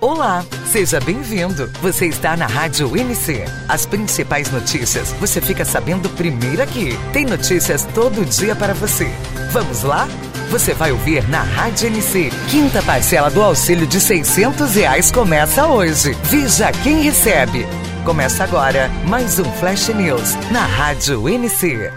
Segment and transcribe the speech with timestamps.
[0.00, 0.42] Olá,
[0.72, 1.70] seja bem-vindo.
[1.82, 3.44] Você está na Rádio NC.
[3.68, 6.98] As principais notícias você fica sabendo primeiro aqui.
[7.12, 9.12] Tem notícias todo dia para você.
[9.52, 10.08] Vamos lá?
[10.50, 12.30] Você vai ouvir na Rádio NC.
[12.48, 16.16] Quinta parcela do auxílio de 600 reais começa hoje.
[16.24, 17.66] Veja quem recebe.
[18.02, 21.92] Começa agora mais um Flash News na Rádio NC.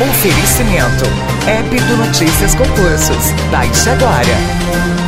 [0.00, 1.04] Oferecimento.
[1.46, 3.30] App do Notícias Concursos.
[3.50, 5.01] Baixe agora.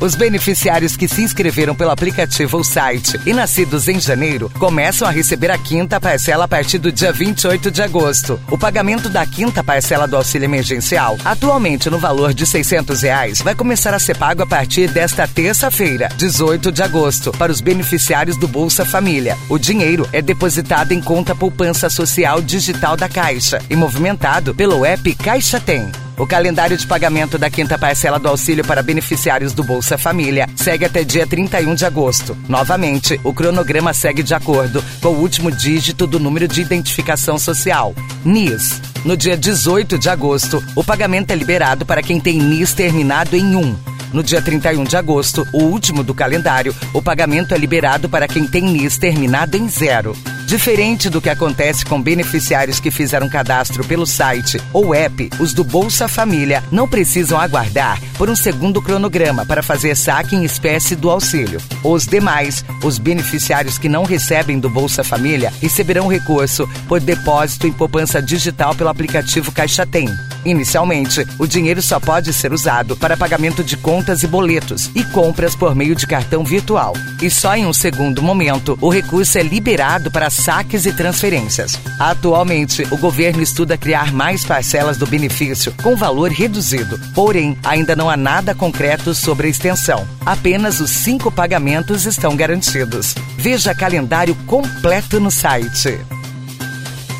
[0.00, 5.10] Os beneficiários que se inscreveram pelo aplicativo ou site e nascidos em janeiro começam a
[5.10, 8.40] receber a quinta parcela a partir do dia 28 de agosto.
[8.48, 13.56] O pagamento da quinta parcela do auxílio emergencial, atualmente no valor de 600 reais, vai
[13.56, 18.46] começar a ser pago a partir desta terça-feira, 18 de agosto, para os beneficiários do
[18.46, 19.36] Bolsa Família.
[19.48, 25.12] O dinheiro é depositado em conta poupança social digital da Caixa e movimentado pelo app
[25.16, 25.90] Caixa Tem.
[26.18, 30.84] O calendário de pagamento da quinta parcela do auxílio para beneficiários do Bolsa Família segue
[30.84, 32.36] até dia 31 de agosto.
[32.48, 37.94] Novamente, o cronograma segue de acordo com o último dígito do número de identificação social,
[38.24, 38.82] NIS.
[39.04, 43.54] No dia 18 de agosto, o pagamento é liberado para quem tem NIS terminado em
[43.54, 43.76] 1.
[44.12, 48.44] No dia 31 de agosto, o último do calendário, o pagamento é liberado para quem
[48.44, 50.16] tem NIS terminado em zero.
[50.48, 55.62] Diferente do que acontece com beneficiários que fizeram cadastro pelo site ou app, os do
[55.62, 61.10] Bolsa Família não precisam aguardar por um segundo cronograma para fazer saque em espécie do
[61.10, 61.60] auxílio.
[61.84, 67.72] Os demais, os beneficiários que não recebem do Bolsa Família, receberão recurso por depósito em
[67.72, 70.08] poupança digital pelo aplicativo Caixa Tem.
[70.44, 75.54] Inicialmente, o dinheiro só pode ser usado para pagamento de contas e boletos e compras
[75.54, 76.94] por meio de cartão virtual.
[77.20, 81.78] E só em um segundo momento, o recurso é liberado para saques e transferências.
[81.98, 86.98] Atualmente, o governo estuda criar mais parcelas do benefício com valor reduzido.
[87.14, 90.06] Porém, ainda não há nada concreto sobre a extensão.
[90.24, 93.14] Apenas os cinco pagamentos estão garantidos.
[93.36, 95.98] Veja calendário completo no site.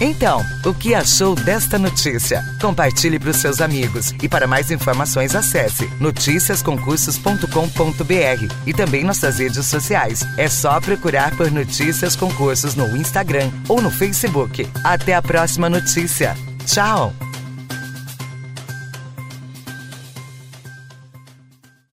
[0.01, 2.43] Então, o que achou desta notícia?
[2.61, 9.67] Compartilhe para os seus amigos e para mais informações acesse noticiasconcursos.com.br e também nossas redes
[9.67, 10.25] sociais.
[10.37, 14.69] É só procurar por Notícias Concursos no Instagram ou no Facebook.
[14.85, 16.37] Até a próxima notícia.
[16.65, 17.28] Tchau!